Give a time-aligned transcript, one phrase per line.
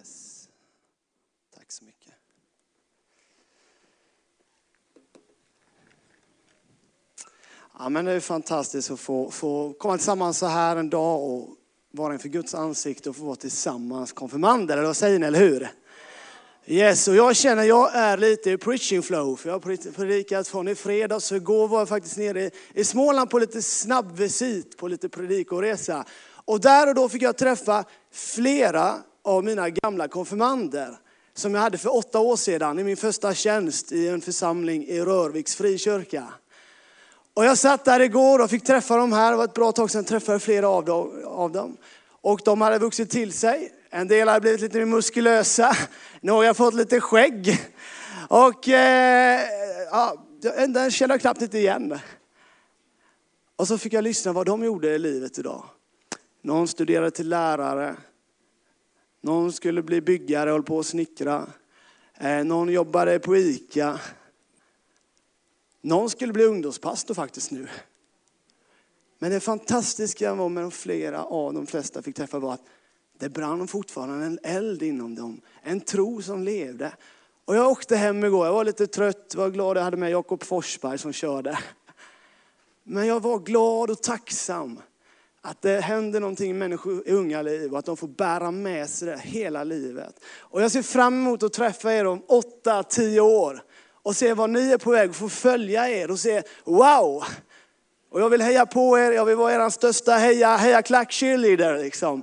[0.00, 0.48] Yes.
[1.54, 2.12] Tack så mycket.
[7.78, 11.48] Ja, men det är fantastiskt att få, få komma tillsammans så här en dag och
[11.90, 15.68] vara inför Guds ansikte och få vara tillsammans konfirmander, eller vad säger ni, eller hur?
[16.66, 20.68] Yes, och jag känner jag är lite i preaching flow, för jag har predikat från
[20.68, 24.88] i fredags, så igår var jag faktiskt nere i Småland på lite snabb visit, på
[24.88, 26.04] lite predikoresa.
[26.44, 30.98] Och där och då fick jag träffa flera av mina gamla konfirmander
[31.34, 35.00] som jag hade för åtta år sedan i min första tjänst i en församling i
[35.00, 36.26] Rörviks frikyrka.
[37.34, 39.90] Och jag satt där igår och fick träffa dem här, det var ett bra tag
[39.90, 41.76] sedan jag träffade flera av dem.
[42.20, 45.76] Och de hade vuxit till sig, en del hade blivit lite mer muskulösa,
[46.20, 47.60] några har fått lite skägg.
[48.28, 49.40] Och eh,
[49.90, 50.14] ja,
[50.68, 51.98] den känner jag knappt inte igen.
[53.56, 55.64] Och så fick jag lyssna vad de gjorde i livet idag.
[56.42, 57.96] Någon studerade till lärare,
[59.20, 61.46] någon skulle bli byggare, höll på att snickra.
[62.14, 64.00] Eh, någon jobbade på ICA.
[65.80, 67.68] Någon skulle bli ungdomspastor faktiskt nu.
[69.18, 72.64] Men det fantastiska var med de flera av de flesta fick träffa var att
[73.18, 75.40] det brann fortfarande en eld inom dem.
[75.62, 76.92] En tro som levde.
[77.44, 80.42] Och jag åkte hem igår, jag var lite trött, var glad jag hade med Jakob
[80.42, 81.58] Forsberg som körde.
[82.82, 84.80] Men jag var glad och tacksam
[85.42, 88.88] att det händer någonting i människor i unga liv och att de får bära med
[88.90, 90.24] sig det hela livet.
[90.38, 93.62] Och jag ser fram emot att träffa er om åtta, tio år
[94.02, 97.24] och se var ni är på väg och få följa er och se, wow!
[98.10, 101.78] Och jag vill heja på er, jag vill vara er största heja, heja klack cheerleader
[101.78, 102.22] liksom.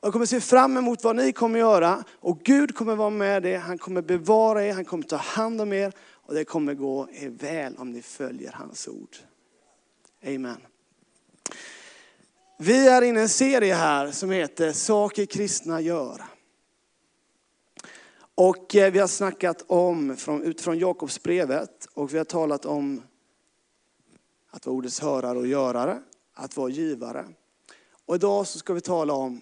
[0.00, 3.58] Jag kommer se fram emot vad ni kommer göra och Gud kommer vara med er,
[3.58, 7.28] han kommer bevara er, han kommer ta hand om er och det kommer gå er
[7.28, 9.16] väl om ni följer hans ord.
[10.26, 10.56] Amen.
[12.60, 16.24] Vi är inne i en serie här som heter Saker kristna gör.
[18.34, 23.02] Och eh, vi har snackat om, från, utifrån Jakobsbrevet, och vi har talat om
[24.50, 26.02] att vara ordets hörare och görare,
[26.34, 27.24] att vara givare.
[28.06, 29.40] Och idag så ska vi tala om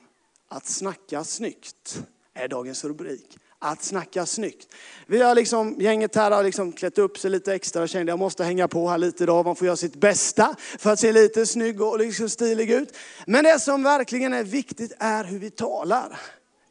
[0.49, 2.03] att snacka snyggt,
[2.35, 4.75] är dagens rubrik att snacka snyggt.
[5.07, 8.19] Vi har liksom, gänget här har liksom klätt upp sig lite extra och kände jag
[8.19, 9.45] måste hänga på här lite idag.
[9.45, 12.97] Man får göra sitt bästa för att se lite snygg och liksom stilig ut.
[13.27, 16.21] Men det som verkligen är viktigt är hur vi talar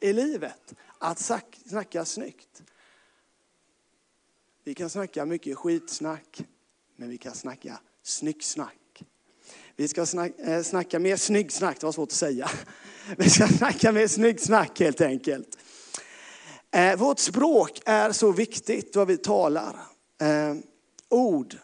[0.00, 0.74] i livet.
[0.98, 1.32] Att
[1.68, 2.62] snacka snyggt.
[4.64, 6.42] Vi kan snacka mycket skitsnack,
[6.96, 9.02] men vi kan snacka snyggsnack.
[9.76, 12.50] Vi ska snacka, eh, snacka mer snyggsnack, det var svårt att säga.
[13.16, 15.58] Vi ska snacka mer snyggsnack helt enkelt.
[16.76, 19.76] Eh, vårt språk är så viktigt, vad vi talar.
[20.20, 20.56] Eh,
[21.08, 21.56] ord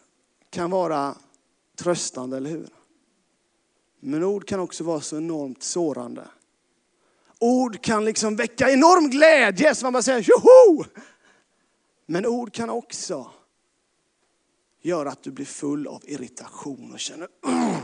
[0.49, 1.17] kan vara
[1.77, 2.69] tröstande, eller hur?
[3.99, 6.27] Men ord kan också vara så enormt sårande.
[7.39, 10.85] Ord kan liksom väcka enorm glädje, så man bara säger tjoho!
[12.05, 13.31] Men ord kan också
[14.81, 17.77] göra att du blir full av irritation och känner oh!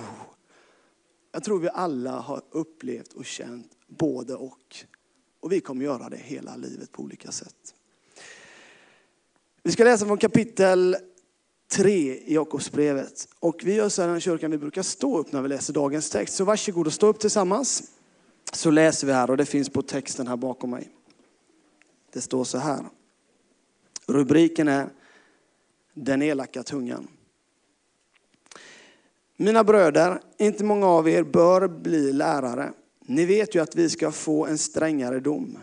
[1.31, 4.85] Jag tror vi alla har upplevt och känt både och.
[5.39, 7.75] Och vi kommer göra det hela livet på olika sätt.
[9.63, 10.97] Vi ska läsa från kapitel
[11.69, 13.27] 3 i Jakobsbrevet.
[13.39, 16.09] Och vi gör så här i kyrkan, vi brukar stå upp när vi läser dagens
[16.09, 16.35] text.
[16.35, 17.83] Så varsågod och stå upp tillsammans.
[18.53, 20.89] Så läser vi här och det finns på texten här bakom mig.
[22.13, 22.85] Det står så här.
[24.07, 24.89] Rubriken är
[25.93, 27.07] Den elaka tungan.
[29.37, 32.73] Mina bröder, inte många av er bör bli lärare.
[33.09, 35.57] Ni vet ju att vi ska få en strängare dom.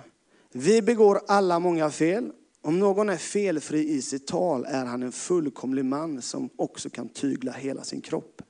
[0.52, 2.32] Vi begår alla många fel.
[2.62, 7.08] Om någon är felfri i sitt tal är han en fullkomlig man som också kan
[7.08, 8.42] tygla hela sin kropp.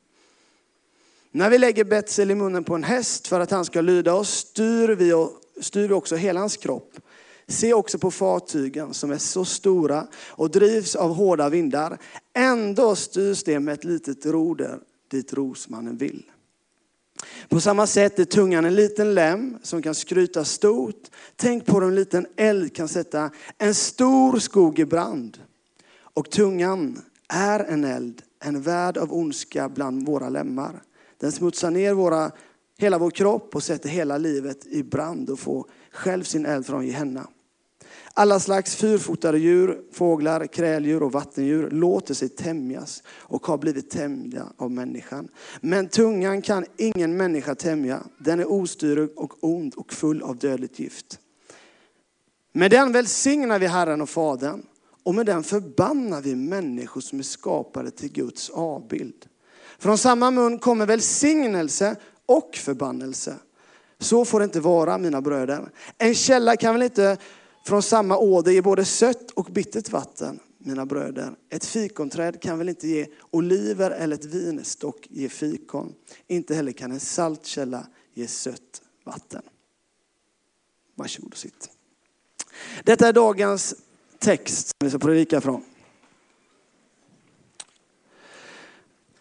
[1.31, 4.31] När vi lägger betsel i munnen på en häst för att han ska lyda oss
[4.31, 5.28] styr vi,
[5.61, 7.01] styr vi också hela hans kropp.
[7.49, 11.99] Se också på fartygen som är så stora och drivs av hårda vindar.
[12.34, 14.78] Ändå styrs det med ett litet roder
[15.11, 16.23] dit rosmannen vill.
[17.49, 21.03] På samma sätt är tungan en liten lem som kan skryta stort.
[21.37, 25.39] Tänk på hur en liten eld kan sätta en stor skog i brand.
[25.99, 30.83] Och tungan är en eld, en värld av ondska bland våra lemmar.
[31.19, 32.31] Den smutsar ner våra,
[32.78, 36.87] hela vår kropp och sätter hela livet i brand och får själv sin eld från
[36.87, 37.27] Gehenna.
[38.15, 44.53] Alla slags fyrfotade djur, fåglar, kräldjur och vattendjur låter sig tämjas och har blivit tämjda
[44.57, 45.28] av människan.
[45.60, 48.01] Men tungan kan ingen människa tämja.
[48.19, 51.19] Den är ostyrig och ond och full av dödligt gift.
[52.53, 54.63] Med den välsignar vi Herren och Fadern
[55.03, 59.27] och med den förbannar vi människor som är skapade till Guds avbild.
[59.78, 61.97] Från samma mun kommer välsignelse
[62.27, 63.34] och förbannelse.
[63.98, 65.69] Så får det inte vara mina bröder.
[65.98, 67.16] En källa kan väl inte
[67.66, 71.36] från samma åder ger både sött och bittert vatten, mina bröder.
[71.51, 75.95] Ett fikonträd kan väl inte ge oliver eller ett vinstock ge fikon.
[76.27, 79.42] Inte heller kan en saltkälla ge sött vatten.
[80.95, 81.71] Varsågod och sitt.
[82.84, 83.74] Detta är dagens
[84.19, 85.65] text som vi ska predika från.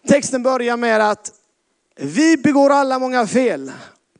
[0.07, 1.33] Texten börjar med att
[1.95, 3.71] vi begår alla många fel.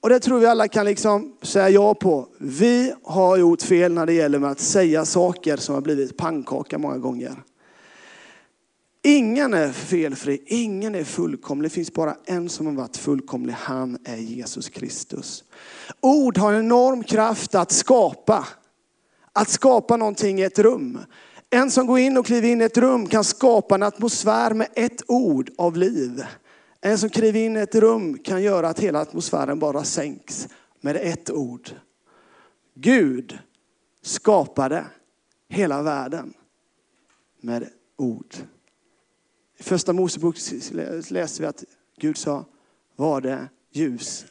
[0.06, 2.28] Och det tror vi alla kan liksom säga ja på.
[2.38, 6.78] Vi har gjort fel när det gäller med att säga saker som har blivit pannkaka
[6.78, 7.36] många gånger.
[9.04, 11.72] Ingen är felfri, ingen är fullkomlig.
[11.72, 13.54] Det finns bara en som har varit fullkomlig.
[13.54, 15.44] Han är Jesus Kristus.
[16.02, 18.48] Ord har en enorm kraft att skapa.
[19.34, 21.00] Att skapa någonting i ett rum.
[21.50, 24.68] En som går in och kliver in i ett rum kan skapa en atmosfär med
[24.76, 26.24] ett ord av liv.
[26.86, 30.48] En som kliver in i ett rum kan göra att hela atmosfären bara sänks
[30.82, 31.70] med ett ord.
[32.74, 33.40] Gud
[34.02, 34.86] skapade
[35.48, 36.34] hela världen
[37.42, 38.36] med ord.
[39.58, 40.36] I första Mosebok
[41.10, 41.64] läser vi att
[41.98, 42.46] Gud sa,
[42.96, 44.26] var det ljus?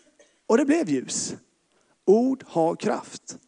[0.46, 1.34] Och det blev ljus.
[2.04, 3.38] Ord har kraft.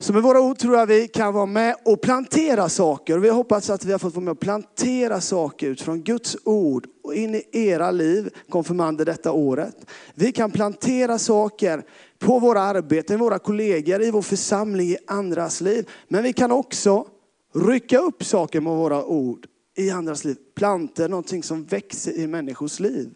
[0.00, 3.18] Så med våra ord tror jag vi kan vara med och plantera saker.
[3.18, 7.14] Vi hoppas att vi har fått vara med och plantera saker utifrån Guds ord och
[7.14, 9.76] in i era liv, konfirmander detta året.
[10.14, 11.82] Vi kan plantera saker
[12.18, 15.88] på våra arbeten, våra kollegor, i vår församling, i andras liv.
[16.08, 17.06] Men vi kan också
[17.54, 19.46] rycka upp saker med våra ord
[19.76, 20.36] i andras liv.
[20.56, 23.10] Planter, någonting som växer i människors liv.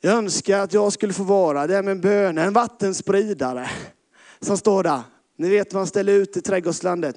[0.00, 3.70] Jag önskar att jag skulle få vara det med en böne, en vattenspridare.
[4.40, 5.02] Som står där.
[5.36, 7.16] Ni vet man ställer ut i trädgårdslandet.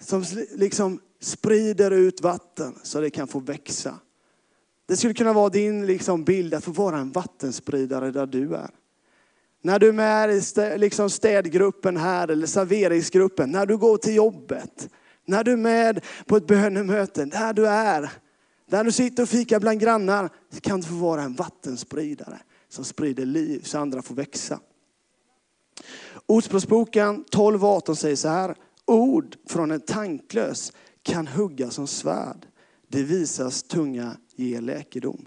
[0.00, 0.24] Som
[0.54, 3.98] liksom sprider ut vatten så det kan få växa.
[4.86, 8.70] Det skulle kunna vara din liksom bild att få vara en vattenspridare där du är.
[9.62, 14.88] När du är med i liksom städgruppen här eller serveringsgruppen, när du går till jobbet,
[15.24, 18.10] när du är med på ett bönemöte, där du är.
[18.66, 20.30] Där du sitter och fikar bland grannar
[20.60, 24.60] kan du få vara en vattenspridare som sprider liv så andra får växa.
[26.26, 28.54] Ordspråksboken 12.18 säger så här.
[28.86, 30.72] Ord från en tanklös
[31.02, 32.46] kan hugga som svärd.
[32.88, 35.26] Det visas tunga ger läkedom.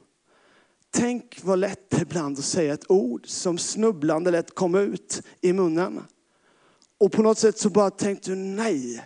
[0.92, 5.22] Tänk vad lätt det är ibland att säga ett ord som snubblande lätt kom ut
[5.42, 6.04] i munnen.
[6.98, 9.04] Och på något sätt så bara tänkte du nej,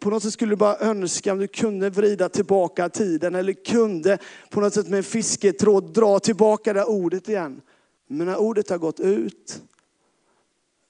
[0.00, 4.18] på något sätt skulle du bara önska om du kunde vrida tillbaka tiden eller kunde
[4.50, 7.60] på något sätt med en fisketråd dra tillbaka det ordet igen.
[8.06, 9.62] Men när ordet har gått ut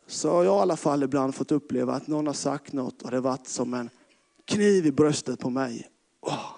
[0.07, 3.11] så har jag i alla fall ibland fått uppleva att någon har sagt något och
[3.11, 3.91] det har varit som en
[4.45, 5.89] kniv i bröstet på mig.
[6.21, 6.51] Oh.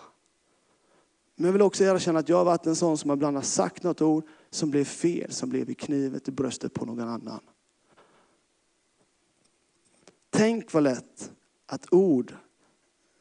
[1.37, 3.82] Men jag vill också erkänna att jag har varit en sån som ibland har sagt
[3.82, 7.40] något ord som blev fel, som blev i knivet i bröstet på någon annan.
[10.31, 11.32] Tänk vad lätt
[11.66, 12.34] att ord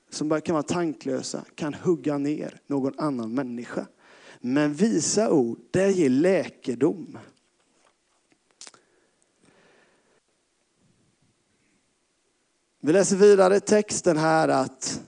[0.09, 3.85] som bara kan vara tanklösa kan hugga ner någon annan människa.
[4.39, 7.17] Men visa ord, det ger läkedom.
[12.79, 15.01] Vi läser vidare texten här att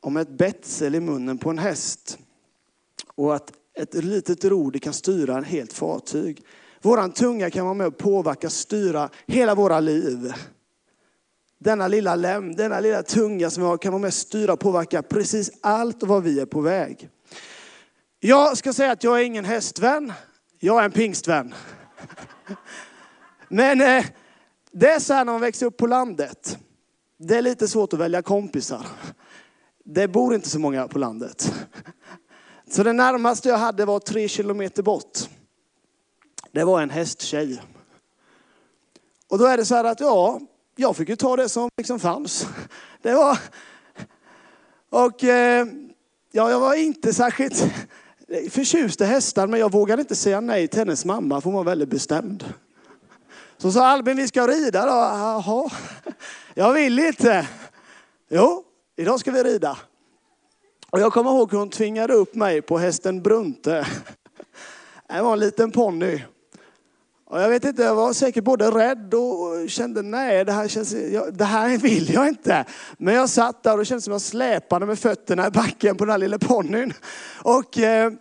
[0.00, 2.18] om ett betsel i munnen på en häst
[3.14, 6.44] och att ett litet rod kan styra en helt fartyg.
[6.82, 10.32] Våran tunga kan vara med och påverka, styra hela våra liv.
[11.58, 14.60] Denna lilla lem, denna lilla tunga som vi har kan vara med och styra och
[14.60, 17.08] påverka precis allt och vad vi är på väg.
[18.20, 20.12] Jag ska säga att jag är ingen hästvän.
[20.58, 21.54] Jag är en pingstvän.
[23.48, 24.04] Men eh,
[24.72, 26.58] det är så här när man växer upp på landet.
[27.18, 28.86] Det är lite svårt att välja kompisar.
[29.84, 31.52] Det bor inte så många på landet.
[32.70, 35.18] Så det närmaste jag hade var tre kilometer bort.
[36.52, 37.62] Det var en hästtjej.
[39.28, 40.40] Och då är det så här att ja,
[40.80, 42.46] jag fick ju ta det som liksom fanns.
[43.02, 43.38] Det var...
[44.90, 45.66] Och eh,
[46.32, 47.64] ja, jag var inte särskilt
[48.50, 51.64] förtjust i hästar, men jag vågade inte säga nej till hennes mamma, för hon var
[51.64, 52.54] väldigt bestämd.
[53.56, 54.92] Så sa Albin, vi ska rida då.
[54.92, 55.70] Jaha,
[56.54, 57.48] jag vill inte.
[58.28, 58.64] Jo,
[58.96, 59.78] idag ska vi rida.
[60.90, 63.86] Och jag kommer ihåg hur hon tvingade upp mig på hästen Brunte.
[65.08, 66.22] Det var en liten ponny.
[67.30, 70.90] Och jag vet inte, jag var säkert både rädd och kände nej, det här, känns,
[71.32, 72.64] det här vill jag inte.
[72.98, 76.04] Men jag satt där och det kändes som jag släpade med fötterna i backen på
[76.04, 76.92] den här lilla ponnyn.
[77.42, 78.12] Och, eh,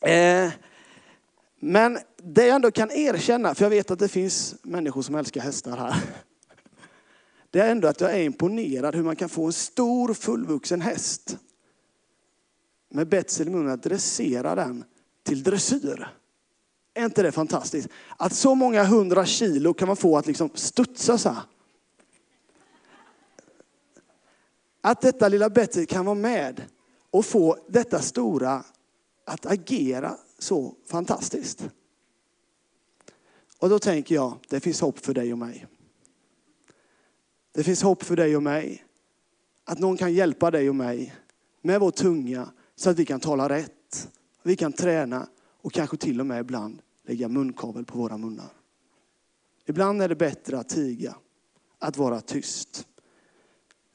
[0.00, 0.50] eh,
[1.60, 5.40] men det jag ändå kan erkänna, för jag vet att det finns människor som älskar
[5.40, 5.94] hästar här.
[7.50, 11.36] Det är ändå att jag är imponerad hur man kan få en stor fullvuxen häst
[12.90, 14.84] med betsel i munnen att dressera den
[15.24, 16.19] till dressyr.
[16.94, 17.88] Är inte det fantastiskt?
[18.16, 21.42] Att så många hundra kilo kan man få att liksom studsa så här.
[24.80, 26.62] Att detta lilla Betty kan vara med
[27.10, 28.64] och få detta stora
[29.24, 31.68] att agera så fantastiskt.
[33.58, 35.66] Och då tänker jag, det finns hopp för dig och mig.
[37.52, 38.84] Det finns hopp för dig och mig.
[39.64, 41.14] Att någon kan hjälpa dig och mig
[41.62, 44.08] med vår tunga så att vi kan tala rätt.
[44.42, 45.28] Vi kan träna
[45.62, 48.52] och kanske till och med ibland lägga munkavel på våra munnar.
[49.66, 51.16] Ibland är det bättre att tiga,
[51.78, 52.86] att vara tyst.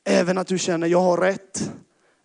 [0.04, 1.72] Även att du känner, jag har rätt.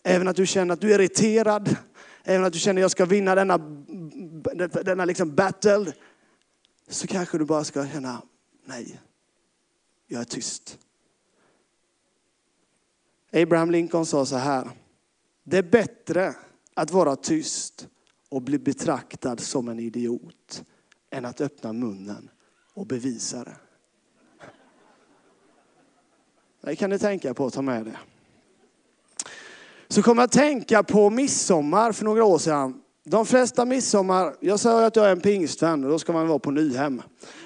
[0.02, 1.76] Även att du känner att du är irriterad.
[2.24, 3.58] Även att du känner, jag ska vinna denna,
[4.84, 5.92] denna liksom battle.
[6.88, 8.22] Så kanske du bara ska känna,
[8.64, 9.00] nej,
[10.06, 10.78] jag är tyst.
[13.32, 14.70] Abraham Lincoln sa så här,
[15.44, 16.34] det är bättre
[16.74, 17.88] att vara tyst
[18.30, 20.64] och bli betraktad som en idiot
[21.10, 22.30] än att öppna munnen
[22.74, 23.56] och bevisa det.
[26.60, 27.96] Det kan ni tänka på att ta med det.
[29.88, 32.82] Så kom jag att tänka på midsommar för några år sedan.
[33.04, 36.38] De flesta midsommar, jag sa att jag är en pingstvän och då ska man vara
[36.38, 37.02] på Nyhem.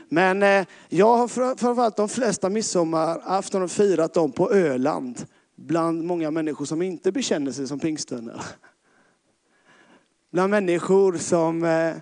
[0.08, 5.26] Men eh, jag har framförallt de flesta midsommarafton firat dem på Öland.
[5.56, 8.42] Bland många människor som inte bekänner sig som pingstvänner.
[10.34, 11.96] Bland människor som eh,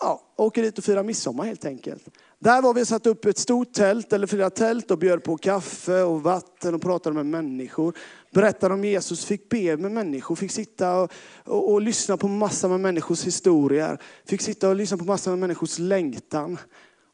[0.00, 2.08] ja, åker dit och firar midsommar helt enkelt.
[2.38, 6.02] Där var vi satt upp ett stort tält, eller flera tält, och bjöd på kaffe
[6.02, 7.96] och vatten och pratade med människor.
[8.30, 11.12] Berättade om Jesus, fick be med människor, fick sitta och,
[11.44, 13.98] och, och lyssna på massor med människors historier.
[14.24, 16.58] Fick sitta och lyssna på massor med människors längtan.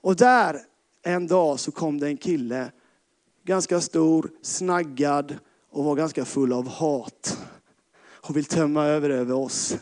[0.00, 0.60] Och där
[1.02, 2.72] en dag så kom det en kille,
[3.44, 5.38] ganska stor, snaggad
[5.72, 7.38] och var ganska full av hat.
[8.28, 9.76] Och vill tömma över över oss.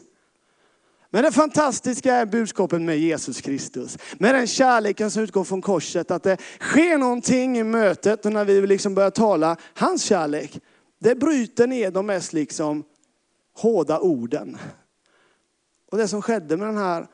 [1.14, 3.98] Men det fantastiska är budskapet med Jesus Kristus.
[4.18, 6.10] Med den kärleken som utgår från korset.
[6.10, 10.60] Att det sker någonting i mötet och när vi liksom börjar tala hans kärlek.
[10.98, 12.84] Det bryter ner de mest liksom
[13.56, 14.58] hårda orden.
[15.90, 17.06] Och det som skedde med den här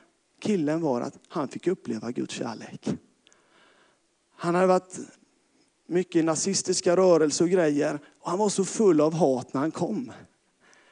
[0.42, 2.88] killen var att han fick uppleva Guds kärlek.
[4.36, 4.98] Han hade varit
[5.86, 7.98] mycket i nazistiska rörelser och grejer.
[8.20, 10.12] Och han var så full av hat när han kom.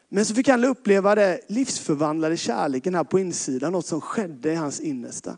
[0.09, 4.55] Men så fick han uppleva det livsförvandlade kärleken här på insidan, något som skedde i
[4.55, 5.37] hans innersta.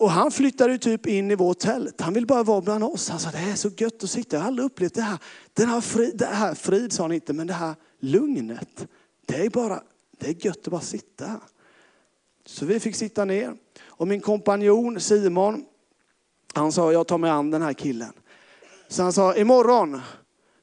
[0.00, 2.00] Och han flyttade typ in i vårt tält.
[2.00, 3.08] Han vill bara vara bland oss.
[3.08, 4.36] Han sa det är så gött att sitta.
[4.36, 5.18] Jag har aldrig upplevt det här.
[5.52, 8.86] Den här frid, det här frid sa han inte, men det här lugnet.
[9.26, 9.82] Det är bara,
[10.18, 11.40] det är gött att bara sitta här.
[12.46, 13.56] Så vi fick sitta ner.
[13.84, 15.64] Och min kompanjon Simon,
[16.54, 18.12] han sa jag tar mig an den här killen.
[18.88, 20.00] Så han sa imorgon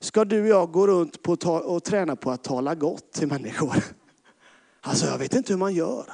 [0.08, 3.84] ska du och jag gå runt på och träna på att tala gott till människor.
[4.82, 6.14] Alltså jag vet inte hur man gör.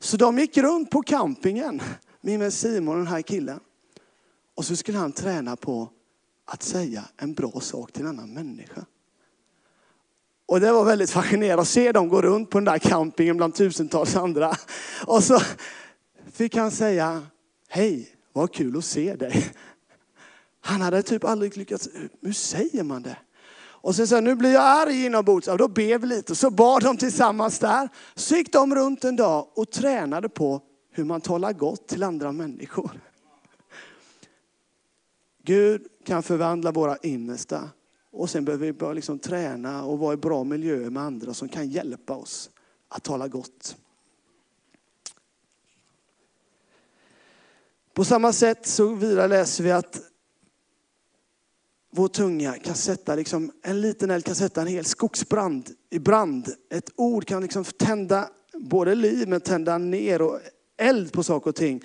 [0.00, 1.82] Så de gick runt på campingen,
[2.20, 3.60] min vän Simon och den här killen.
[4.54, 5.90] Och så skulle han träna på
[6.44, 8.84] att säga en bra sak till en annan människa.
[10.46, 13.54] Och det var väldigt fascinerande att se dem gå runt på den där campingen bland
[13.54, 14.52] tusentals andra.
[15.06, 15.40] Och så
[16.32, 17.26] fick han säga,
[17.68, 19.52] hej, vad kul att se dig.
[20.60, 21.88] Han hade typ aldrig lyckats,
[22.20, 23.16] hur säger man det?
[23.80, 25.46] Och sen sa nu blir jag arg inombords.
[25.58, 26.34] då ber vi lite.
[26.34, 27.88] Så bad de tillsammans där.
[28.14, 32.32] Så gick de runt en dag och tränade på hur man talar gott till andra
[32.32, 33.00] människor.
[35.42, 37.70] Gud kan förvandla våra innersta.
[38.10, 41.48] Och sen behöver vi bara liksom träna och vara i bra miljöer med andra som
[41.48, 42.50] kan hjälpa oss
[42.88, 43.76] att tala gott.
[47.92, 50.00] På samma sätt så vidare läser vi att
[51.90, 56.48] vår tunga kan sätta, liksom, en liten eld kan sätta en hel skogsbrand i brand.
[56.70, 60.40] Ett ord kan liksom tända både liv men tända ner och
[60.76, 61.84] eld på saker och ting.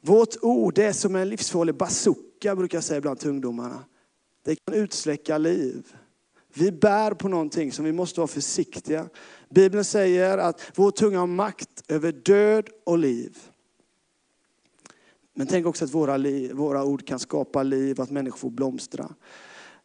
[0.00, 3.84] Vårt ord är som en livsfarlig bazooka brukar jag säga ibland till ungdomarna.
[4.44, 5.96] Det kan utsläcka liv.
[6.54, 9.08] Vi bär på någonting som vi måste vara försiktiga.
[9.50, 13.38] Bibeln säger att vår tunga har makt över död och liv.
[15.34, 19.08] Men tänk också att våra, liv, våra ord kan skapa liv, att människor får blomstra.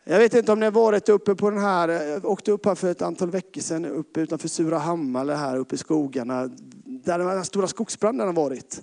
[0.03, 2.75] Jag vet inte om ni har varit uppe på den här, jag åkte upp här
[2.75, 6.49] för ett antal veckor sedan uppe utanför Surahammar, eller här uppe i skogarna,
[6.85, 8.81] där den stora skogsbranden har varit.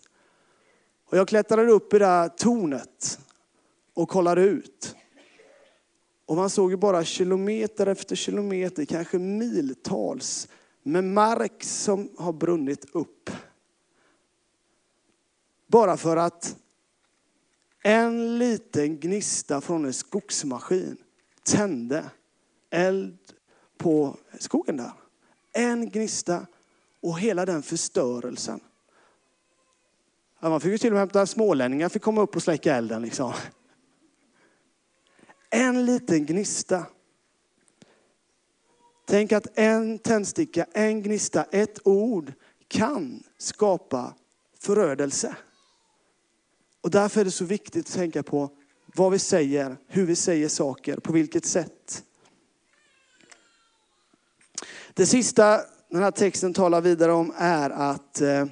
[1.11, 3.19] Och jag klättrade upp i det här tornet
[3.95, 4.97] och kollade ut.
[6.27, 10.49] Och man såg ju bara kilometer efter kilometer, kanske miltals,
[10.83, 13.31] med mark som har brunnit upp.
[15.75, 16.57] Bara för att
[17.83, 20.97] en liten gnista från en skogsmaskin
[21.43, 22.11] tände
[22.71, 23.19] eld
[23.79, 24.93] på skogen där.
[25.53, 26.47] En gnista
[27.01, 28.61] och hela den förstörelsen.
[30.41, 33.03] Ja, man fick ju till och med hämta smålänningar fick komma upp och släcka elden.
[33.03, 33.33] Liksom.
[35.51, 36.87] En liten gnista.
[39.05, 42.33] Tänk att en tändsticka, en gnista, ett ord
[42.69, 44.15] kan skapa
[44.61, 45.37] förödelse.
[46.85, 48.51] Och därför är det så viktigt att tänka på
[48.95, 52.05] vad vi säger, hur vi säger saker, på vilket sätt.
[54.95, 58.47] Det sista den här texten talar vidare om är att eh,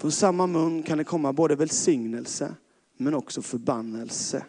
[0.00, 2.54] från samma mun kan det komma både välsignelse
[2.96, 4.44] men också förbannelse.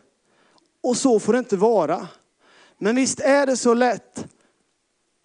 [0.83, 2.07] Och så får det inte vara.
[2.77, 4.27] Men visst är det så lätt,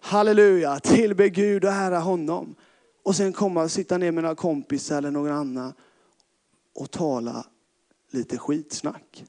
[0.01, 2.55] halleluja, tillbe Gud och ära honom.
[3.03, 5.73] Och sen komma och sitta ner med några kompisar eller någon annan,
[6.75, 7.45] och tala
[8.09, 9.25] lite skitsnack.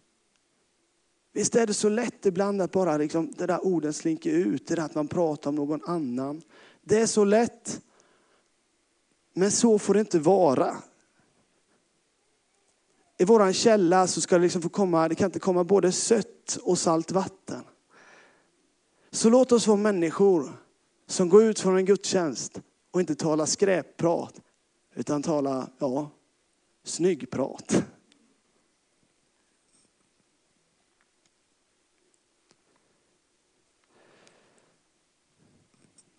[1.33, 4.75] Visst är det så lätt ibland att bara liksom, det där orden slinker ut, det
[4.75, 6.43] där att man pratar om någon annan.
[6.83, 7.81] Det är så lätt.
[9.35, 10.77] Men så får det inte vara.
[13.19, 16.59] I våran källa så ska det liksom få komma, det kan inte komma både sött
[16.63, 17.63] och salt vatten.
[19.11, 20.53] Så låt oss vara människor
[21.07, 24.41] som går ut från en gudstjänst och inte talar skräpprat,
[24.95, 26.11] utan talar, ja,
[26.85, 27.85] snyggprat.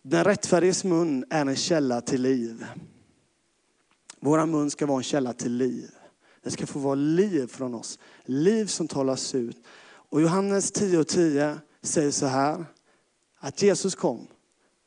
[0.02, 2.66] Den rättfärdiges mun är en källa till liv.
[4.20, 5.92] Vår mun ska vara en källa till liv.
[6.42, 8.00] Det ska få vara liv från oss.
[8.26, 9.58] Liv som talas ut.
[9.86, 12.66] Och Johannes 10 och 10 säger så här,
[13.38, 14.28] att Jesus kom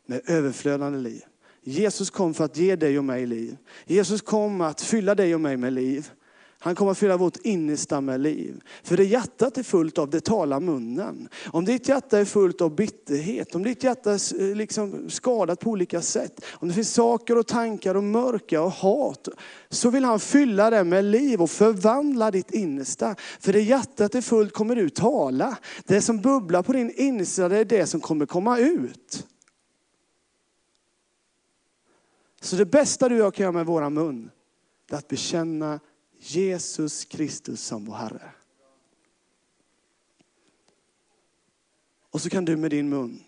[0.06, 1.22] med överflödande liv.
[1.68, 3.56] Jesus kom för att ge dig och mig liv.
[3.86, 6.10] Jesus kom att fylla dig och mig med liv.
[6.58, 8.60] Han kommer att fylla vårt innersta med liv.
[8.82, 11.28] För det hjärtat är fullt av, det talar munnen.
[11.46, 15.70] Om ditt hjärta är fullt av bitterhet, om ditt hjärta är eh, liksom skadat på
[15.70, 19.28] olika sätt, om det finns saker och tankar och mörka och hat,
[19.68, 23.14] så vill han fylla det med liv och förvandla ditt innersta.
[23.40, 25.56] För det hjärtat är fullt kommer du tala.
[25.84, 29.26] Det som bubblar på din innersta, det är det som kommer komma ut.
[32.40, 34.30] Så det bästa du och jag kan göra med våra mun,
[34.86, 35.80] det är att bekänna
[36.18, 38.30] Jesus Kristus som vår Herre.
[42.10, 43.22] Och så kan du med din mun,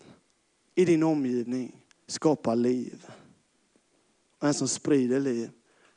[0.75, 1.75] i din omgivning,
[2.07, 3.05] skapa liv.
[4.39, 5.49] Och en som sprider liv.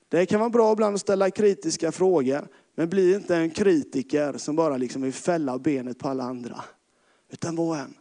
[0.09, 4.57] Det kan vara bra ibland att ställa kritiska frågor, men bli inte en kritiker som
[4.57, 6.65] bara liksom vill fälla benet på alla andra.
[7.31, 7.95] Utan var en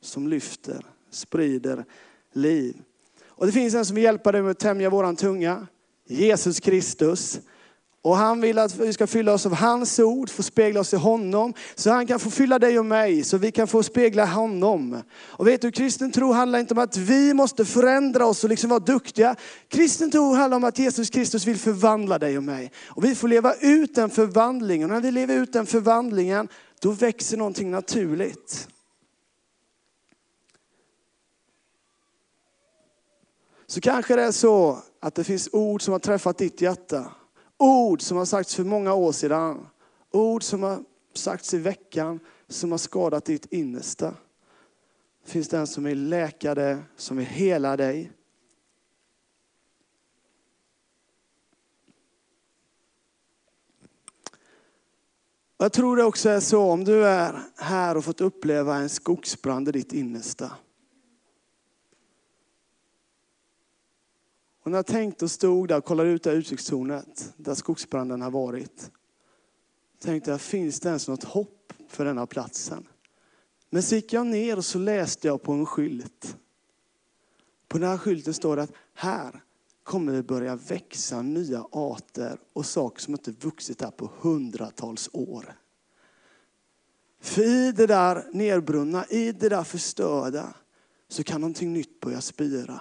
[0.00, 1.84] som lyfter, sprider
[2.32, 2.82] liv.
[3.38, 5.66] Och det finns en som vill hjälpa dig med att tämja våran tunga.
[6.08, 7.40] Jesus Kristus.
[8.02, 10.96] Och han vill att vi ska fylla oss av hans ord, få spegla oss i
[10.96, 11.54] honom.
[11.74, 15.02] Så han kan få fylla dig och mig, så vi kan få spegla honom.
[15.16, 18.70] Och vet du, kristen tro handlar inte om att vi måste förändra oss och liksom
[18.70, 19.36] vara duktiga.
[19.68, 22.72] Kristen tro handlar om att Jesus Kristus vill förvandla dig och mig.
[22.86, 24.90] Och vi får leva ut den förvandlingen.
[24.90, 26.48] Och när vi lever ut den förvandlingen,
[26.80, 28.68] då växer någonting naturligt.
[33.70, 37.12] Så kanske det är så att det finns ord som har träffat ditt hjärta.
[37.58, 39.66] Ord som har sagts för många år sedan.
[40.10, 44.14] Ord som har sagts i veckan som har skadat ditt innersta.
[45.24, 48.12] Finns det en som vill läka det, som vill hela dig.
[55.58, 59.68] Jag tror det också är så om du är här och fått uppleva en skogsbrand
[59.68, 60.52] i ditt innersta.
[64.68, 68.30] Och när jag tänkte och stod där och kollade ut det utsiktstornet där skogsbranden har
[68.30, 68.90] varit,
[69.98, 72.88] tänkte jag, finns det ens något hopp för denna platsen?
[73.70, 76.36] Men så gick jag ner och så läste jag på en skylt.
[77.68, 79.42] På den här skylten står det att här
[79.82, 85.54] kommer det börja växa nya arter och saker som inte vuxit här på hundratals år.
[87.20, 90.54] För i det där nedbrunna, i det där förstörda,
[91.08, 92.80] så kan någonting nytt börja spira.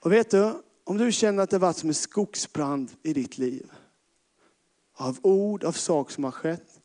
[0.00, 3.72] Och vet du, om du känner att det varit som en skogsbrand i ditt liv,
[4.94, 6.80] av ord, av saker som har skett,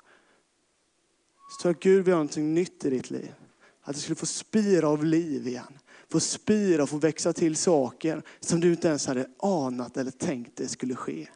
[1.50, 3.34] så tror jag att Gud vill göra någonting nytt i ditt liv.
[3.82, 5.80] Att du skulle få spira av liv igen.
[6.10, 10.56] Få spira och få växa till saker som du inte ens hade anat eller tänkt
[10.56, 11.28] det skulle ske.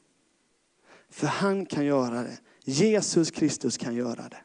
[1.09, 2.37] För han kan göra det.
[2.63, 4.41] Jesus Kristus kan göra det.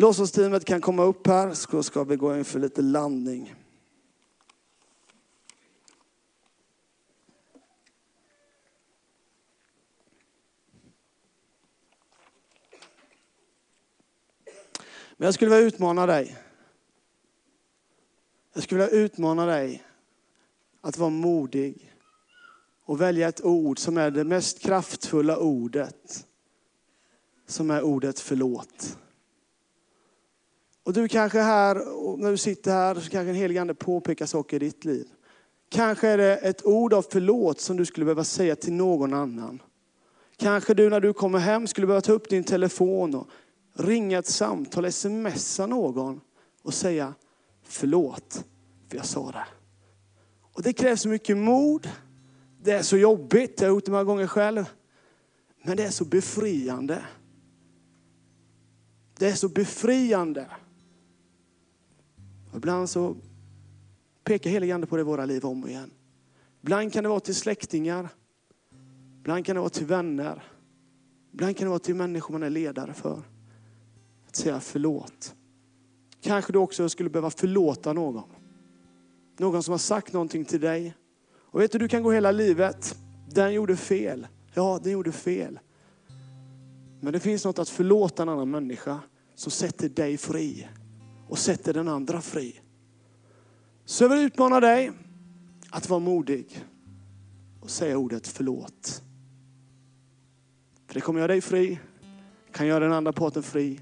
[0.00, 3.54] Låtsasteamet kan komma upp här så ska vi gå in för lite landning.
[15.16, 16.36] Men jag skulle vilja utmana dig.
[18.52, 19.82] Jag skulle vilja utmana dig
[20.80, 21.94] att vara modig
[22.84, 26.26] och välja ett ord som är det mest kraftfulla ordet.
[27.46, 28.96] Som är ordet förlåt.
[30.84, 33.74] Och du kanske är här, och när du sitter här, så kanske en helig ande
[33.74, 35.06] påpekar saker i ditt liv.
[35.68, 39.62] Kanske är det ett ord av förlåt som du skulle behöva säga till någon annan.
[40.36, 43.28] Kanske du när du kommer hem skulle behöva ta upp din telefon och
[43.74, 46.20] ringa ett samtal, smsa någon
[46.62, 47.14] och säga
[47.62, 48.44] förlåt
[48.88, 49.44] för jag sa det.
[50.52, 51.88] Och det krävs så mycket mod.
[52.62, 54.64] Det är så jobbigt, jag har gjort det många gånger själv.
[55.62, 57.04] Men det är så befriande.
[59.18, 60.46] Det är så befriande.
[62.50, 63.16] Och ibland så
[64.24, 65.90] pekar helig ande på det i våra liv om och igen.
[66.62, 68.08] Ibland kan det vara till släktingar.
[69.18, 70.42] Ibland kan det vara till vänner.
[71.32, 73.22] Ibland kan det vara till människor man är ledare för.
[74.28, 75.34] Att säga förlåt.
[76.20, 78.30] Kanske du också skulle behöva förlåta någon.
[79.38, 80.94] Någon som har sagt någonting till dig.
[81.32, 82.96] Och vet du, du kan gå hela livet.
[83.30, 84.26] Den gjorde fel.
[84.54, 85.58] Ja, den gjorde fel.
[87.00, 89.00] Men det finns något att förlåta en annan människa
[89.34, 90.68] som sätter dig fri
[91.30, 92.60] och sätter den andra fri.
[93.84, 94.92] Så jag vill utmana dig
[95.70, 96.64] att vara modig
[97.60, 99.02] och säga ordet förlåt.
[100.86, 101.78] För det kommer göra dig fri,
[102.52, 103.80] kan göra den andra parten fri,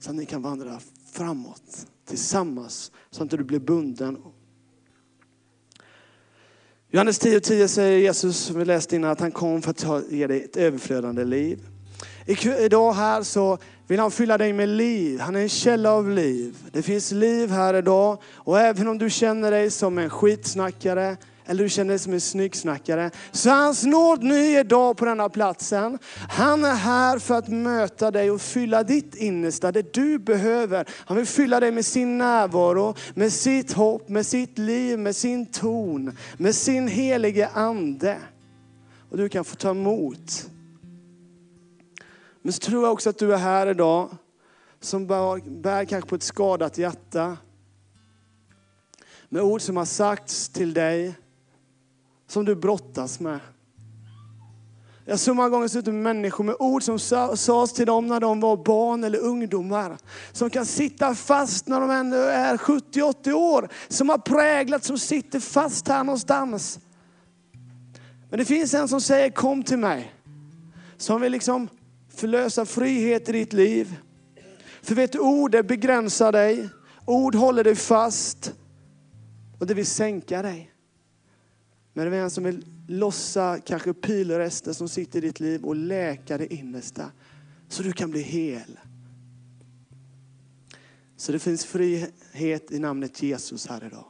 [0.00, 0.80] så att ni kan vandra
[1.12, 4.18] framåt tillsammans, så att du inte blir bunden.
[6.88, 10.12] Johannes 10 och 10 säger Jesus, som vi läste innan, att han kom för att
[10.12, 11.68] ge dig ett överflödande liv.
[12.60, 15.20] Idag här så vill han fylla dig med liv.
[15.20, 16.56] Han är en källa av liv.
[16.72, 18.22] Det finns liv här idag.
[18.34, 21.16] Och även om du känner dig som en skitsnackare,
[21.46, 25.28] eller du känner dig som en snyggsnackare, så är hans nåd ny idag på denna
[25.28, 25.98] platsen.
[26.28, 30.88] Han är här för att möta dig och fylla ditt innersta, det du behöver.
[30.90, 35.46] Han vill fylla dig med sin närvaro, med sitt hopp, med sitt liv, med sin
[35.46, 38.16] ton, med sin helige ande.
[39.10, 40.50] Och du kan få ta emot
[42.44, 44.16] men så tror jag också att du är här idag
[44.80, 47.36] som bär, bär kanske på ett skadat hjärta.
[49.28, 51.14] Med ord som har sagts till dig,
[52.26, 53.40] som du brottas med.
[55.04, 56.98] Jag har så många gånger suttit med människor med ord som
[57.36, 59.96] sades till dem när de var barn eller ungdomar.
[60.32, 63.68] Som kan sitta fast när de ännu är 70-80 år.
[63.88, 66.78] Som har präglat, som sitter fast här någonstans.
[68.30, 70.14] Men det finns en som säger kom till mig.
[70.96, 71.68] Som vill liksom
[72.14, 73.96] förlösa frihet i ditt liv.
[74.82, 76.68] För vet du, ord begränsar dig.
[77.06, 78.54] Ord håller dig fast.
[79.58, 80.70] Och det vill sänka dig.
[81.92, 85.76] Men det är en som vill lossa kanske pilrester som sitter i ditt liv och
[85.76, 87.10] läka det innersta.
[87.68, 88.78] Så du kan bli hel.
[91.16, 94.06] Så det finns frihet i namnet Jesus här idag.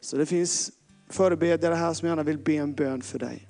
[0.00, 0.72] Så det finns
[1.08, 3.48] förebedjare här som gärna vill be en bön för dig.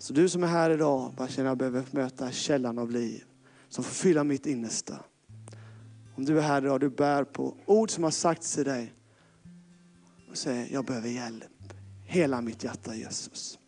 [0.00, 3.24] Så du som är här idag, bara känner att jag behöver möta källan av liv
[3.68, 5.00] som får fylla mitt innersta.
[6.16, 8.94] Om du är här idag, du bär på ord som har sagts till dig
[10.30, 11.74] och säger, jag behöver hjälp.
[12.06, 13.58] Hela mitt hjärta Jesus.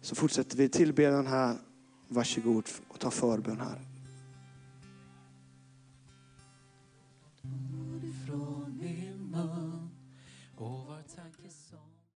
[0.00, 1.56] Så fortsätter vi tillbedjan här.
[2.08, 3.89] Varsågod och ta förbön här.